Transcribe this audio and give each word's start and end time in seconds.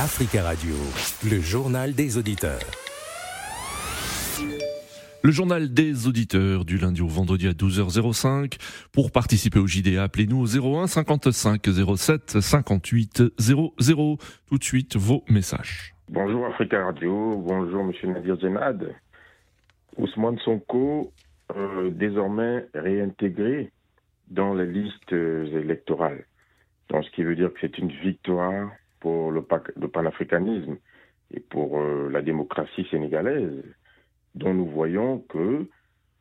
Africa 0.00 0.44
Radio, 0.44 0.76
le 1.28 1.40
journal 1.40 1.92
des 1.92 2.18
auditeurs. 2.18 2.60
Le 5.24 5.32
journal 5.32 5.74
des 5.74 6.06
auditeurs 6.06 6.64
du 6.64 6.78
lundi 6.78 7.02
au 7.02 7.08
vendredi 7.08 7.48
à 7.48 7.50
12h05. 7.50 8.60
Pour 8.92 9.10
participer 9.10 9.58
au 9.58 9.66
JDA, 9.66 10.04
appelez-nous 10.04 10.40
au 10.40 10.76
01 10.78 10.86
55 10.86 11.66
07 11.96 12.40
58 12.40 13.24
00. 13.40 14.18
Tout 14.46 14.58
de 14.58 14.62
suite, 14.62 14.94
vos 14.94 15.24
messages. 15.28 15.96
Bonjour 16.08 16.46
Africa 16.46 16.84
Radio, 16.84 17.36
bonjour 17.44 17.82
Monsieur 17.82 18.06
Nadir 18.06 18.36
Zenad. 18.36 18.94
Ousmane 19.96 20.38
Sonko, 20.44 21.12
euh, 21.56 21.90
désormais 21.90 22.68
réintégré 22.72 23.72
dans 24.30 24.54
les 24.54 24.66
listes 24.66 25.12
électorales. 25.12 26.24
Donc, 26.88 27.04
ce 27.04 27.10
qui 27.10 27.24
veut 27.24 27.34
dire 27.34 27.52
que 27.52 27.58
c'est 27.60 27.78
une 27.78 27.90
victoire 27.90 28.70
pour 29.00 29.30
le, 29.30 29.42
panafricanisme 29.42 30.76
et 31.32 31.40
pour 31.40 31.80
euh, 31.80 32.08
la 32.10 32.22
démocratie 32.22 32.86
sénégalaise, 32.90 33.62
dont 34.34 34.54
nous 34.54 34.66
voyons 34.66 35.20
que 35.28 35.66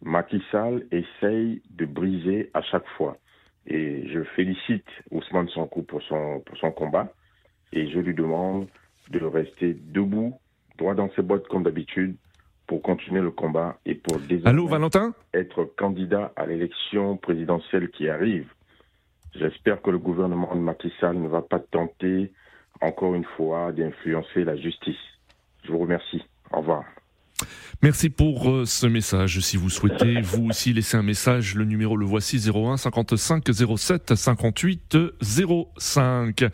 Macky 0.02 0.42
Sall 0.52 0.86
essaye 0.92 1.62
de 1.72 1.86
briser 1.86 2.50
à 2.54 2.62
chaque 2.62 2.88
fois. 2.98 3.18
Et 3.66 4.08
je 4.10 4.24
félicite 4.36 4.86
Ousmane 5.12 5.50
Sonko 5.50 5.82
pour 5.82 6.02
son, 6.04 6.42
pour 6.46 6.58
son 6.58 6.72
combat 6.72 7.12
et 7.74 7.90
je 7.90 8.00
lui 8.00 8.14
demande 8.14 8.68
de 9.10 9.20
rester 9.20 9.74
debout, 9.74 10.34
droit 10.78 10.94
dans 10.96 11.10
ses 11.16 11.22
bottes 11.22 11.48
comme 11.48 11.64
d'habitude, 11.64 12.16
pour 12.68 12.82
continuer 12.82 13.22
le 13.22 13.32
combat 13.32 13.80
et 13.86 13.96
pour 13.96 14.18
Allô, 14.46 14.68
Valentin? 14.68 15.14
être 15.34 15.64
candidat 15.78 16.34
à 16.36 16.46
l'élection 16.46 17.16
présidentielle 17.16 17.90
qui 17.90 18.10
arrive. 18.10 18.52
J'espère 19.34 19.82
que 19.82 19.90
le 19.90 19.98
gouvernement 20.00 20.54
de 20.54 20.60
Macky 20.60 20.92
Sall 21.00 21.18
ne 21.18 21.28
va 21.30 21.42
pas 21.42 21.60
tenter 21.60 22.32
encore 22.82 23.16
une 23.16 23.26
fois 23.26 23.72
d'influencer 23.72 24.44
la 24.44 24.56
justice. 24.56 25.00
Je 25.64 25.72
vous 25.72 25.80
remercie. 25.80 26.24
Au 26.52 26.60
revoir. 26.60 26.84
Merci 27.84 28.10
pour 28.10 28.50
euh, 28.50 28.66
ce 28.66 28.88
message. 28.88 29.40
Si 29.40 29.56
vous 29.56 29.70
souhaitez 29.70 30.20
vous 30.22 30.48
aussi 30.48 30.74
laisser 30.74 30.98
un 30.98 31.04
message, 31.04 31.54
le 31.54 31.64
numéro 31.64 31.96
le 31.96 32.08
voici 32.08 32.40
01 32.40 32.76
55 32.76 33.44
07 33.78 34.16
58 34.16 34.98
05. 35.22 36.46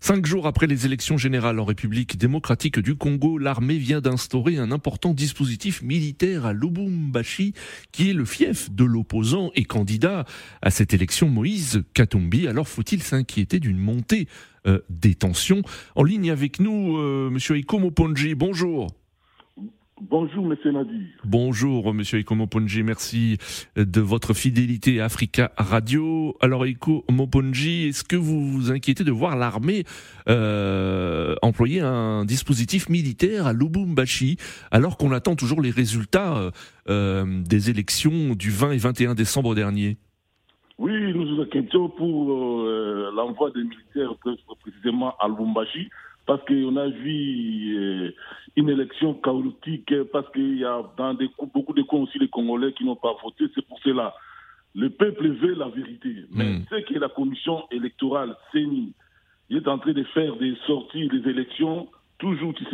Cinq 0.00 0.24
jours 0.24 0.46
après 0.46 0.66
les 0.66 0.86
élections 0.86 1.18
générales 1.18 1.60
en 1.60 1.66
République 1.66 2.16
démocratique 2.16 2.78
du 2.78 2.94
Congo, 2.94 3.36
l'armée 3.36 3.76
vient 3.76 4.00
d'instaurer 4.00 4.56
un 4.56 4.72
important 4.72 5.12
dispositif 5.12 5.82
militaire 5.82 6.46
à 6.46 6.54
Lubumbashi, 6.54 7.52
qui 7.92 8.08
est 8.08 8.14
le 8.14 8.24
fief 8.24 8.70
de 8.70 8.84
l'opposant 8.84 9.50
et 9.54 9.64
candidat 9.64 10.24
à 10.62 10.70
cette 10.70 10.94
élection 10.94 11.28
Moïse 11.28 11.82
Katumbi. 11.92 12.48
Alors 12.48 12.68
faut-il 12.68 13.02
s'inquiéter 13.02 13.60
d'une 13.60 13.78
montée 13.78 14.28
euh, 14.66 14.80
des 14.88 15.14
tensions? 15.14 15.60
En 15.94 16.04
ligne 16.04 16.30
avec 16.30 16.58
nous, 16.58 16.96
euh, 16.96 17.28
Monsieur 17.28 17.58
Iko 17.58 17.78
Moponji, 17.78 18.34
bonjour. 18.34 18.88
Bonjour, 20.00 20.44
Monsieur 20.44 20.72
Nadir. 20.72 21.00
Bonjour, 21.24 21.94
Monsieur 21.94 22.18
Eko 22.18 22.34
Moponji. 22.34 22.82
Merci 22.82 23.38
de 23.76 24.00
votre 24.00 24.34
fidélité 24.34 25.00
à 25.00 25.04
Africa 25.04 25.52
Radio. 25.56 26.36
Alors, 26.40 26.66
Eko 26.66 27.04
Moponji, 27.08 27.88
est-ce 27.88 28.02
que 28.02 28.16
vous 28.16 28.44
vous 28.44 28.72
inquiétez 28.72 29.04
de 29.04 29.12
voir 29.12 29.36
l'armée 29.36 29.84
euh, 30.28 31.36
employer 31.42 31.80
un 31.80 32.24
dispositif 32.24 32.88
militaire 32.88 33.46
à 33.46 33.52
Lubumbashi, 33.52 34.36
alors 34.72 34.96
qu'on 34.96 35.12
attend 35.12 35.36
toujours 35.36 35.60
les 35.60 35.70
résultats 35.70 36.50
euh, 36.88 37.42
des 37.48 37.70
élections 37.70 38.34
du 38.34 38.50
20 38.50 38.72
et 38.72 38.78
21 38.78 39.14
décembre 39.14 39.54
dernier? 39.54 39.96
Oui, 40.76 40.92
nous 41.14 41.24
nous 41.24 41.40
inquiétons 41.40 41.88
pour 41.90 42.32
euh, 42.32 43.12
l'envoi 43.14 43.52
des 43.52 43.62
militaires 43.62 44.12
précisément 44.60 45.14
à 45.20 45.28
Lubumbashi 45.28 45.88
parce 46.26 46.44
qu'on 46.46 46.76
a 46.76 46.88
vu 46.88 47.76
euh, 47.76 48.14
une 48.56 48.68
élection 48.70 49.14
chaotique, 49.14 49.92
parce 50.12 50.30
qu'il 50.32 50.58
y 50.58 50.64
a 50.64 50.82
dans 50.96 51.14
des, 51.14 51.28
beaucoup 51.52 51.74
de 51.74 51.82
cas 51.82 51.96
aussi 51.96 52.18
les 52.18 52.28
Congolais 52.28 52.72
qui 52.72 52.84
n'ont 52.84 52.96
pas 52.96 53.14
voté. 53.22 53.44
C'est 53.54 53.66
pour 53.66 53.78
cela. 53.80 54.14
Le 54.74 54.90
peuple 54.90 55.28
veut 55.28 55.54
la 55.54 55.68
vérité. 55.68 56.24
Mais 56.32 56.44
hmm. 56.44 56.64
ce 56.70 56.80
que 56.80 56.98
la 56.98 57.08
commission 57.08 57.64
électorale 57.70 58.34
CENI 58.52 58.92
est 59.50 59.68
en 59.68 59.78
train 59.78 59.92
de 59.92 60.04
faire 60.04 60.36
des 60.36 60.56
sorties 60.66 61.08
des 61.08 61.28
élections, 61.28 61.88
toujours 62.18 62.54
tu 62.54 62.64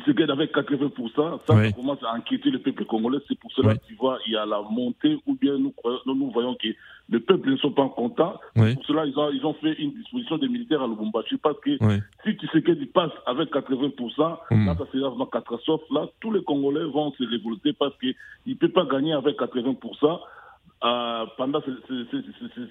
sais 0.00 0.12
dit 0.12 0.22
Tshisekedi 0.22 0.30
avec 0.30 0.54
80%, 0.54 1.14
ça, 1.14 1.38
ça, 1.46 1.72
commence 1.72 2.02
à 2.02 2.14
inquiéter 2.14 2.50
le 2.50 2.58
peuple 2.58 2.84
congolais. 2.84 3.18
C'est 3.28 3.38
pour 3.38 3.52
cela 3.52 3.74
que 3.74 3.86
tu 3.86 3.94
vois, 3.94 4.18
il 4.26 4.32
y 4.32 4.36
a 4.36 4.46
la 4.46 4.62
montée, 4.70 5.18
ou 5.26 5.34
bien 5.34 5.58
nous, 5.58 5.72
nous, 6.06 6.30
voyons 6.30 6.54
que 6.54 6.68
le 7.08 7.20
peuple 7.20 7.50
ne 7.50 7.56
sont 7.56 7.72
pas 7.72 7.88
contents. 7.88 8.40
Pour 8.54 8.84
cela, 8.86 9.06
ils 9.06 9.18
ont, 9.18 9.30
ils 9.30 9.44
ont 9.44 9.54
fait 9.54 9.74
une 9.74 9.92
disposition 9.92 10.38
des 10.38 10.48
militaires 10.48 10.82
à 10.82 10.86
Lubumbashi 10.86 11.36
parce 11.38 11.58
que 11.60 11.76
si 12.24 12.32
Tshisekedi 12.32 12.86
passe 12.86 13.12
avec 13.26 13.52
80%, 13.52 14.38
mm. 14.50 14.66
là, 14.66 14.74
ça 14.76 14.84
sera 14.92 15.08
vraiment 15.08 15.26
catastrophe. 15.26 15.82
Là, 15.90 16.08
tous 16.20 16.32
les 16.32 16.42
Congolais 16.42 16.84
vont 16.84 17.12
se 17.12 17.24
révolter 17.24 17.72
parce 17.72 17.96
qu'ils 17.98 18.14
ne 18.46 18.54
peuvent 18.54 18.70
pas 18.70 18.86
gagner 18.86 19.12
avec 19.12 19.38
80%. 19.38 20.20
Euh, 20.84 21.24
pendant 21.38 21.62
ces, 21.62 21.72
ces, 21.88 22.20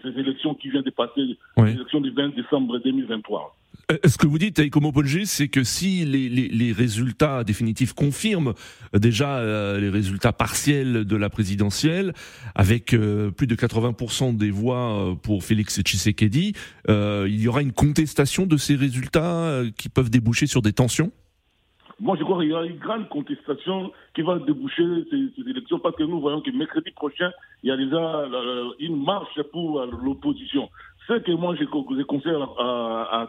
ces, 0.03 0.19
élections 0.19 0.53
qui 0.53 0.69
viennent 0.69 0.83
de 0.83 0.91
passer, 0.91 1.37
les 1.57 1.71
élections 1.71 1.99
du 1.99 2.11
20 2.11 2.35
décembre 2.35 2.77
2023. 2.77 3.55
Euh, 3.91 3.97
ce 4.05 4.17
que 4.17 4.27
vous 4.27 4.39
dites, 4.39 4.59
Aïkomo 4.59 4.91
Ponji, 4.91 5.25
c'est 5.25 5.47
que 5.47 5.63
si 5.63 6.05
les, 6.05 6.71
résultats 6.71 7.43
définitifs 7.43 7.93
confirment 7.93 8.53
euh, 8.93 8.99
déjà 8.99 9.37
euh, 9.37 9.79
les 9.79 9.89
résultats 9.89 10.33
partiels 10.33 11.05
de 11.05 11.15
la 11.15 11.29
présidentielle, 11.29 12.13
avec 12.55 12.87
plus 12.87 13.47
de 13.47 13.55
80% 13.55 14.37
des 14.37 14.51
voix 14.51 15.15
pour 15.21 15.43
Félix 15.43 15.81
Tshisekedi, 15.81 16.53
il 16.87 17.41
y 17.41 17.47
aura 17.47 17.61
une 17.61 17.73
contestation 17.73 18.45
de 18.45 18.57
ces 18.57 18.75
résultats 18.75 19.61
qui 19.77 19.89
peuvent 19.89 20.09
déboucher 20.09 20.47
sur 20.47 20.61
des 20.61 20.73
tensions? 20.73 21.11
Moi, 21.99 22.17
je 22.19 22.23
crois 22.23 22.41
qu'il 22.41 22.51
y 22.51 22.55
a 22.55 22.63
une 22.63 22.77
grande 22.77 23.07
contestation 23.09 23.91
qui 24.13 24.21
va 24.21 24.37
déboucher 24.39 24.83
ces, 25.09 25.29
ces, 25.35 25.49
élections 25.49 25.79
parce 25.79 25.95
que 25.95 26.03
nous 26.03 26.19
voyons 26.19 26.41
que 26.41 26.51
mercredi 26.51 26.91
prochain, 26.91 27.31
il 27.63 27.69
y 27.69 27.71
a 27.71 27.77
déjà 27.77 28.25
une 28.79 29.03
marche 29.03 29.41
pour 29.51 29.85
l'opposition 29.85 30.69
ce 31.07 31.13
que 31.19 31.31
moi 31.31 31.55
je, 31.55 31.65
conseille 32.03 32.33
à, 32.57 33.21
à, 33.21 33.27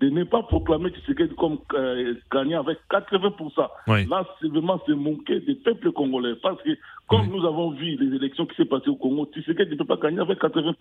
de 0.00 0.08
ne 0.08 0.24
pas 0.24 0.42
proclamer 0.42 0.90
Tshisekedi 0.90 1.34
comme 1.34 1.58
euh, 1.74 2.14
gagnant 2.32 2.60
avec 2.60 2.78
80%. 2.90 3.68
Là, 4.08 4.26
c'est 4.40 4.48
vraiment 4.48 4.80
se 4.86 4.92
manquer 4.92 5.40
des 5.40 5.56
peuples 5.56 5.92
congolais. 5.92 6.34
Parce 6.42 6.60
que, 6.62 6.70
comme 7.06 7.26
nous 7.26 7.44
avons 7.46 7.72
vu 7.72 7.96
les 7.96 8.16
élections 8.16 8.46
qui 8.46 8.56
s'est 8.56 8.64
passées 8.64 8.88
au 8.88 8.96
Congo, 8.96 9.26
Tshisekedi 9.26 9.72
ne 9.72 9.76
peut 9.76 9.84
pas 9.84 9.96
gagner 9.96 10.20
avec 10.20 10.40
80%. 10.40 10.74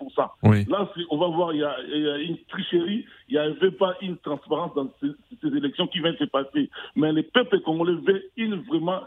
Là, 0.70 0.90
on 1.10 1.18
va 1.18 1.28
voir, 1.28 1.54
il 1.54 1.60
y, 1.60 1.64
a, 1.64 2.18
une 2.18 2.38
tricherie, 2.50 3.06
il 3.28 3.34
n'y 3.34 3.38
avait 3.38 3.72
pas 3.72 3.96
une 4.02 4.18
transparence 4.18 4.74
dans 4.76 4.90
ces, 5.02 5.48
élections 5.58 5.88
qui 5.88 6.00
viennent 6.00 6.18
se 6.18 6.26
passer. 6.26 6.70
Mais 6.96 7.12
les 7.12 7.24
peuples 7.24 7.60
congolais 7.62 7.98
veulent 8.08 8.24
une 8.38 8.56
vraiment, 8.62 9.02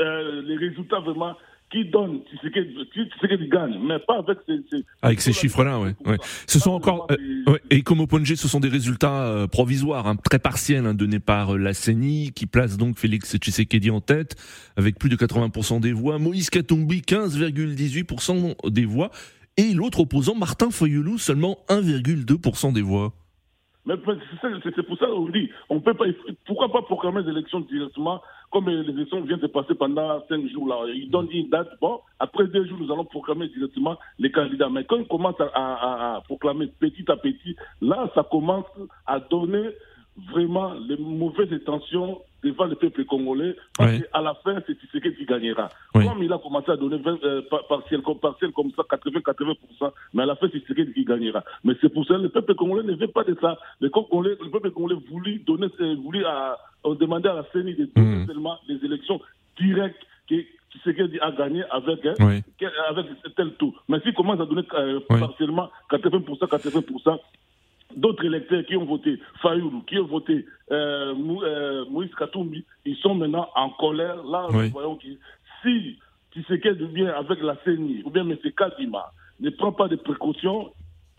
euh, 0.00 0.42
les 0.42 0.56
résultats 0.56 1.00
vraiment 1.00 1.34
qui 1.70 1.84
donne 1.86 2.20
qu'il 2.40 3.48
gagne, 3.48 3.78
mais 3.82 3.98
pas 3.98 4.18
avec 4.18 4.38
ces, 4.46 4.84
avec 5.02 5.20
ces 5.20 5.32
chiffres-là, 5.32 5.80
ouais. 5.80 5.94
ouais. 6.06 6.18
Ce 6.46 6.58
sont 6.58 6.70
encore 6.70 7.08
euh, 7.10 7.58
et 7.70 7.82
comme 7.82 8.00
au 8.00 8.06
Ponge, 8.06 8.32
ce 8.34 8.48
sont 8.48 8.60
des 8.60 8.68
résultats 8.68 9.24
euh, 9.24 9.46
provisoires, 9.46 10.06
hein, 10.06 10.16
très 10.16 10.38
partiels, 10.38 10.86
hein, 10.86 10.94
donnés 10.94 11.20
par 11.20 11.54
euh, 11.54 11.58
la 11.58 11.74
CENI, 11.74 12.32
qui 12.32 12.46
place 12.46 12.76
donc 12.76 12.98
Félix 12.98 13.36
Tshisekedi 13.36 13.90
en 13.90 14.00
tête 14.00 14.36
avec 14.76 14.98
plus 14.98 15.08
de 15.08 15.16
80% 15.16 15.80
des 15.80 15.92
voix, 15.92 16.18
Moïse 16.18 16.50
Katumbi 16.50 17.00
15,18% 17.00 18.70
des 18.70 18.84
voix, 18.84 19.10
et 19.56 19.72
l'autre 19.72 20.00
opposant 20.00 20.34
Martin 20.34 20.70
Fayulu 20.70 21.18
seulement 21.18 21.58
1,2% 21.68 22.72
des 22.72 22.82
voix. 22.82 23.12
Mais 23.86 23.94
c'est 24.34 24.82
pour 24.82 24.98
ça 24.98 25.06
qu'on 25.06 25.28
dit, 25.28 25.50
on 25.68 25.80
peut 25.80 25.94
pas, 25.94 26.06
pourquoi 26.46 26.72
pas 26.72 26.82
proclamer 26.82 27.22
les 27.22 27.30
élections 27.30 27.60
directement, 27.60 28.22
comme 28.50 28.68
les 28.68 28.88
élections 28.88 29.20
viennent 29.20 29.40
de 29.40 29.46
passer 29.46 29.74
pendant 29.74 30.22
cinq 30.28 30.46
jours 30.48 30.68
là. 30.68 30.76
Ils 30.94 31.10
donnent 31.10 31.30
une 31.30 31.50
date, 31.50 31.68
bon, 31.80 32.00
après 32.18 32.46
deux 32.46 32.64
jours, 32.66 32.78
nous 32.80 32.92
allons 32.92 33.04
proclamer 33.04 33.48
directement 33.48 33.98
les 34.18 34.30
candidats. 34.30 34.70
Mais 34.70 34.84
quand 34.84 34.96
ils 34.96 35.08
commencent 35.08 35.40
à, 35.40 36.16
à 36.16 36.20
proclamer 36.22 36.68
petit 36.80 37.04
à 37.10 37.16
petit, 37.16 37.56
là, 37.82 38.10
ça 38.14 38.26
commence 38.30 38.64
à 39.06 39.20
donner 39.20 39.70
vraiment 40.32 40.74
les 40.74 40.96
mauvaises 40.96 41.52
intentions 41.52 42.20
devant 42.42 42.66
le 42.66 42.74
peuple 42.76 43.04
congolais, 43.04 43.56
parce 43.76 43.98
qu'à 43.98 44.20
la 44.20 44.34
fin, 44.44 44.62
c'est 44.66 44.78
Tshisekedi 44.78 45.16
qui 45.16 45.24
gagnera. 45.24 45.70
Comme 45.92 46.22
il 46.22 46.32
a 46.32 46.38
commencé 46.38 46.70
à 46.70 46.76
donner 46.76 46.98
20, 46.98 47.24
euh, 47.24 47.42
partiel, 47.68 48.02
comme, 48.02 48.18
partiel 48.18 48.52
comme 48.52 48.70
ça, 48.76 48.82
80-80%, 48.82 49.92
mais 50.12 50.22
à 50.22 50.26
la 50.26 50.36
fin, 50.36 50.48
c'est 50.52 50.58
Tshisekedi 50.58 50.92
qui 50.92 51.04
gagnera. 51.04 51.42
Mais 51.64 51.72
c'est 51.80 51.88
pour 51.88 52.06
ça 52.06 52.14
que 52.14 52.20
le 52.20 52.28
peuple 52.28 52.54
congolais 52.54 52.82
ne 52.82 52.96
veut 52.96 53.08
pas 53.08 53.24
de 53.24 53.36
ça. 53.40 53.58
Le, 53.80 53.88
congolais, 53.88 54.36
le 54.40 54.50
peuple 54.50 54.70
congolais 54.70 54.96
voulait, 55.10 55.38
donner, 55.38 55.68
euh, 55.80 55.96
voulait 56.02 56.24
à, 56.24 56.58
demander 57.00 57.28
à 57.28 57.34
la 57.34 57.46
CENI 57.52 57.74
de 57.74 57.88
donner 57.96 58.16
mmh. 58.16 58.26
seulement 58.26 58.58
les 58.68 58.84
élections 58.84 59.20
directes 59.58 60.04
que 60.28 60.36
Tshisekedi 60.70 61.18
a 61.20 61.32
gagné 61.32 61.64
avec, 61.70 62.04
hein, 62.04 62.14
avec 62.88 63.06
tel 63.36 63.54
taux. 63.54 63.74
Mais 63.88 64.00
s'il 64.00 64.14
commence 64.14 64.40
à 64.40 64.46
donner 64.46 64.62
euh, 64.74 65.00
partiellement 65.08 65.70
80%, 65.90 66.46
80%, 66.46 67.18
d'autres 67.96 68.24
électeurs 68.24 68.64
qui 68.64 68.76
ont 68.76 68.84
voté 68.84 69.18
Fayoulou, 69.42 69.82
qui 69.86 69.98
ont 69.98 70.06
voté 70.06 70.44
euh, 70.70 71.14
euh, 71.42 71.84
Moïse 71.90 72.10
ils 72.84 72.96
sont 72.96 73.14
maintenant 73.14 73.48
en 73.54 73.70
colère. 73.70 74.22
Là, 74.24 74.46
nous 74.50 74.70
voyons 74.70 74.96
que 74.96 75.06
si 75.62 75.98
Tshisekedi 76.32 76.86
vient 76.86 77.14
avec 77.14 77.40
la 77.42 77.56
CENI 77.64 78.02
ou 78.04 78.10
bien 78.10 78.22
M. 78.22 78.36
Kadima 78.56 79.12
ne 79.40 79.50
prend 79.50 79.72
pas 79.72 79.88
de 79.88 79.96
précautions, 79.96 80.72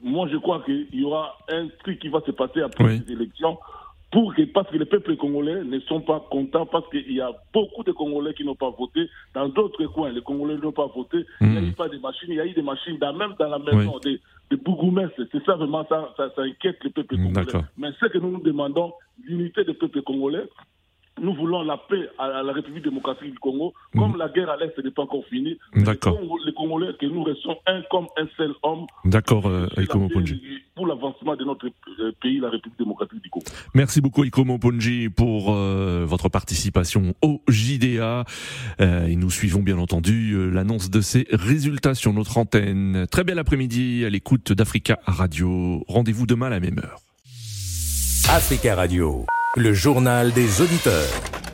moi 0.04 0.28
je 0.32 0.38
crois 0.38 0.62
qu'il 0.64 0.88
y 0.94 1.04
aura 1.04 1.38
un 1.50 1.68
truc 1.84 2.00
qui 2.00 2.10
va 2.10 2.22
se 2.26 2.32
passer 2.32 2.62
après 2.62 3.00
ces 3.00 3.14
élections 3.14 3.58
pour 4.16 4.34
que, 4.34 4.44
parce 4.44 4.70
que 4.72 4.78
les 4.78 4.86
peuples 4.86 5.18
congolais 5.18 5.62
ne 5.66 5.78
sont 5.82 6.00
pas 6.00 6.26
contents, 6.32 6.66
parce 6.66 6.88
qu'il 6.90 7.12
y 7.12 7.20
a 7.20 7.32
beaucoup 7.54 7.84
de 7.84 7.92
Congolais 7.92 8.34
qui 8.34 8.46
n'ont 8.46 8.56
pas 8.56 8.70
voté. 8.70 9.10
Dans 9.34 9.50
d'autres 9.50 9.84
coins, 9.88 10.10
les 10.10 10.22
Congolais 10.22 10.56
n'ont 10.56 10.72
pas 10.72 10.88
voté. 10.88 11.26
Il 11.42 11.50
n'y 11.50 11.58
a 11.58 11.60
Mhm. 11.60 11.68
eu 11.68 11.72
pas 11.74 11.90
de 11.90 11.98
machines, 11.98 12.30
il 12.30 12.36
y 12.36 12.40
a 12.40 12.46
eu 12.46 12.54
des 12.54 12.62
machines, 12.62 12.98
dans, 12.98 13.12
même 13.12 13.34
dans 13.38 13.50
la 13.50 13.60
maison 13.60 14.00
des, 14.00 14.22
des 14.50 14.56
bourgmestres. 14.56 15.20
C'est 15.34 15.44
ça 15.44 15.56
vraiment, 15.58 15.86
ça, 15.90 16.14
ça, 16.16 16.30
ça 16.34 16.44
inquiète 16.44 16.82
le 16.86 16.92
peuple 16.92 17.18
congolais. 17.18 17.34
D'accord. 17.46 17.64
Mais 17.78 17.90
ce 18.00 18.06
que 18.06 18.18
nous 18.18 18.32
nous 18.32 18.42
demandons, 18.42 18.94
l'unité 19.26 19.66
du 19.66 19.74
peuple 19.74 20.02
congolais, 20.02 20.46
nous 21.26 21.34
voulons 21.36 21.64
la 21.64 21.78
paix 21.78 22.08
à 22.20 22.44
la 22.44 22.54
République 22.54 22.84
démocratique 22.84 23.32
du 23.32 23.40
Congo. 23.40 23.74
Comme 23.98 24.16
la 24.18 24.30
guerre 24.30 24.50
à 24.52 24.58
l'Est 24.58 24.78
n'est 24.84 24.92
pas 24.92 25.02
encore 25.04 25.24
finie. 25.30 25.58
D'accord. 25.76 26.14
les 26.22 26.28
Congo- 26.28 26.40
les 26.46 26.54
Congolais, 26.54 26.94
que 27.00 27.06
nous 27.08 27.24
restons 27.24 27.56
un 27.66 27.82
comme 27.92 28.06
un 28.18 28.28
seul 28.38 28.54
homme 28.64 28.86
D'accord, 29.06 29.48
euh, 29.48 29.68
paix 29.76 29.86
Moponji. 29.96 30.40
pour 30.76 30.86
l'avancement 30.88 31.36
de 31.36 31.44
notre 31.44 31.66
euh, 31.68 32.12
pays, 32.22 32.40
la 32.40 32.50
République 32.50 32.78
démocratique 32.80 33.22
du 33.24 33.30
Congo. 33.30 33.46
Merci 33.74 34.02
beaucoup 34.02 34.24
Aiko 34.24 34.44
Moponji 34.46 35.10
pour 35.10 35.54
euh, 35.54 36.06
votre 36.08 36.30
participation 36.30 37.14
au 37.22 37.42
JDA. 37.50 38.24
Euh, 38.82 39.08
et 39.08 39.16
nous 39.16 39.32
suivons 39.32 39.62
bien 39.64 39.78
entendu 39.78 40.52
l'annonce 40.52 40.90
de 40.90 41.02
ces 41.02 41.26
résultats 41.32 41.96
sur 41.96 42.14
notre 42.14 42.38
antenne. 42.38 43.08
Très 43.10 43.24
bel 43.24 43.40
après-midi 43.40 44.04
à 44.06 44.10
l'écoute 44.10 44.52
d'Africa 44.54 45.00
Radio. 45.06 45.84
Rendez-vous 45.88 46.26
demain 46.28 46.48
à 46.48 46.52
la 46.52 46.60
même 46.60 46.78
heure. 46.80 47.00
Africa 48.30 48.76
Radio, 48.76 49.26
le 49.58 49.74
journal 49.74 50.34
des 50.34 50.62
auditeurs. 50.62 51.45